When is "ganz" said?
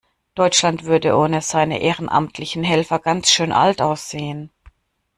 2.97-3.29